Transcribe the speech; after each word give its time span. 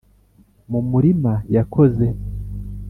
mu 0.71 0.79
murima 0.89 1.33
yakoze 1.55 2.05